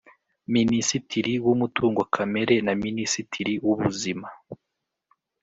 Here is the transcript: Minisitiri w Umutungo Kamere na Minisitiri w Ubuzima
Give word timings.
Minisitiri 0.55 1.33
w 1.45 1.47
Umutungo 1.53 2.01
Kamere 2.13 2.55
na 2.65 2.73
Minisitiri 2.83 3.53
w 3.65 3.67
Ubuzima 3.73 4.27